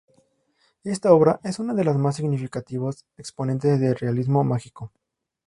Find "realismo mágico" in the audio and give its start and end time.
3.95-4.91